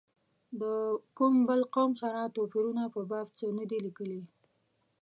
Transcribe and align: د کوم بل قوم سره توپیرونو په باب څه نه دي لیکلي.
د 0.61 0.63
کوم 1.17 1.33
بل 1.47 1.61
قوم 1.75 1.91
سره 2.01 2.31
توپیرونو 2.35 2.83
په 2.95 3.01
باب 3.09 3.27
څه 3.39 3.45
نه 3.57 3.65
دي 3.69 3.77
لیکلي. 3.85 4.21